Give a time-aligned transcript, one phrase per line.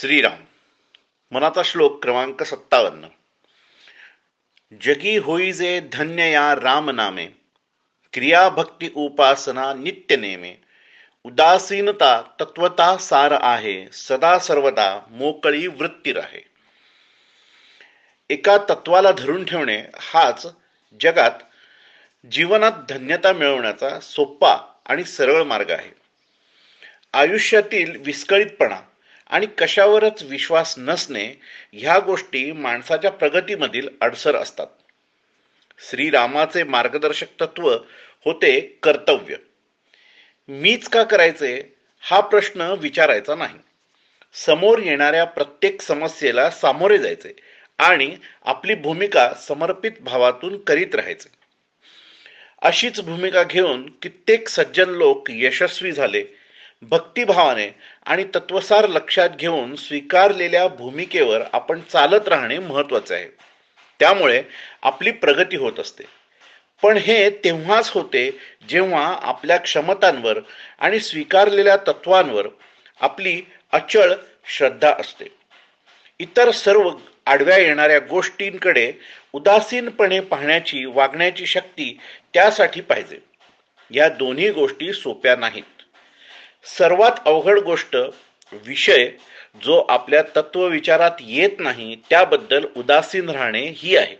[0.00, 0.44] श्रीराम
[1.30, 3.06] मनाचा श्लोक क्रमांक सत्तावन्न.
[4.82, 7.26] जगी होई जे धन्य या राम नामे
[8.12, 10.54] क्रिया भक्ती उपासना नित्य नेमे
[11.24, 16.44] उदासीनता तत्वता सार आहे सदा सर्वदा मोकळी वृत्ती राहे.
[18.30, 20.46] एका तत्वाला धरून ठेवणे हाच
[21.00, 21.38] जगात
[22.26, 24.56] जीवनात धन्यता मिळवण्याचा सोपा
[24.86, 25.90] आणि सरळ मार्ग आहे.
[27.12, 28.80] आयुष्यातील विस्कळीतपणा
[29.26, 31.40] आणि कशावरच विश्वास नसणे
[31.72, 34.66] ह्या गोष्टी माणसाच्या प्रगतीमधील अडसर असतात.
[35.90, 37.76] श्रीरामाचे मार्गदर्शक तत्व
[38.24, 39.36] होते कर्तव्य.
[40.48, 41.76] मीच का करायचे?
[42.00, 43.58] हा प्रश्न विचारायचा नाही.
[44.46, 47.32] समोर येणाऱ्या प्रत्येक समस्येला सामोरे जायचे
[47.78, 51.28] आणि आपली भूमिका समर्पित भावातून करीत राहायचे.
[52.62, 56.24] अशीच भूमिका घेऊन कित्येक सज्जन लोक यशस्वी झाले
[56.88, 57.74] भक्तिभावाने
[58.06, 63.28] आणि तत्वसार लक्षात घेऊन स्वीकारलेल्या भूमिकेवर आपण चालत राहणे महत्त्वाचे आहे.
[64.00, 64.42] त्यामुळे
[64.82, 66.04] आपली प्रगती होत असते.
[66.82, 70.38] पण हे तेव्हाच होते जेव्हा आपल्या क्षमतांवर
[70.78, 72.46] आणि स्वीकारलेल्या तत्वांवर
[73.00, 74.12] आपली अचळ
[74.46, 75.24] श्रद्धा असते.
[76.18, 76.90] इतर सर्व
[77.26, 78.92] आडव्या येणाऱ्या गोष्टींकडे
[79.32, 81.98] उदासीनपणे पाहण्याची वागण्याची शक्ती
[82.34, 83.18] त्यासाठी पाहिजे.
[83.90, 85.73] या दोन्ही गोष्टी सोप्या नाहीत.
[86.64, 87.96] सर्वात अवघड गोष्ट
[88.52, 89.08] विषय
[89.64, 94.16] जो आपल्या तत्व विचारात येत नाही त्याबद्दल उदासीन राहणे ही आहे.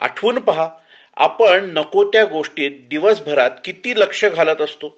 [0.00, 0.68] आठवून पहा
[1.16, 4.96] आपण नको त्या गोष्टीत दिवसभरात किती लक्ष घालत असतो.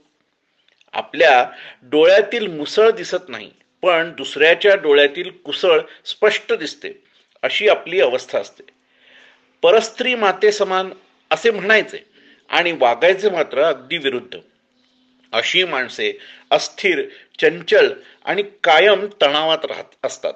[0.93, 1.51] आपल्या
[1.83, 3.51] डोळ्यातील मुसळ दिसत नाही
[3.83, 6.93] पण दुसऱ्याच्या डोळ्यातील कुसळ स्पष्ट दिसते
[7.43, 8.63] अशी आपली अवस्था असते.
[9.63, 10.93] परस्त्री माते समान
[11.31, 12.05] असे म्हणायचे
[12.51, 14.39] आणि वागायचे मात्र अगदी विरुद्ध.
[15.33, 16.19] अशी माणसे
[16.51, 17.03] अस्थिर
[17.41, 17.93] चंचल
[18.25, 20.35] आणि कायम तणावात राहत असतात.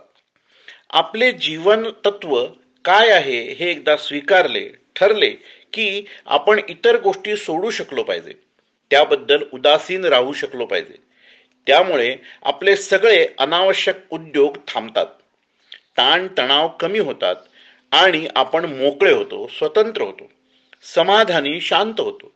[0.90, 2.46] आपले जीवन तत्व
[2.84, 5.30] काय आहे हे एकदा स्वीकारले ठरले
[5.72, 8.32] की आपण इतर गोष्टी सोडू शकलो पाहिजे.
[8.90, 10.94] त्याबद्दल उदासीन राहू शकलो पाहिजे.
[11.66, 15.06] त्यामुळे आपले सगळे अनावश्यक उद्योग थांबतात.
[15.98, 17.36] ताण तणाव कमी होतात
[17.92, 20.30] आणि आपण मोकळे होतो स्वतंत्र होतो.
[20.94, 22.35] समाधानी शांत होतो.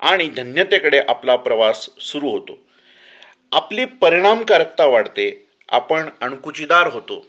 [0.00, 2.58] आणि धन्यतेकडे आपला प्रवास सुरू होतो.
[3.52, 5.46] आपली परिणामकारकता वाढते.
[5.68, 7.26] आपण अणकुचीदार होतो.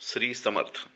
[0.00, 0.88] श्री समर्थ.